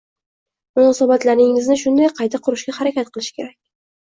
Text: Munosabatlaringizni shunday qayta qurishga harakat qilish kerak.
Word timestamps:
Munosabatlaringizni 0.77 1.77
shunday 1.83 2.09
qayta 2.21 2.43
qurishga 2.49 2.77
harakat 2.81 3.13
qilish 3.19 3.33
kerak. 3.39 3.57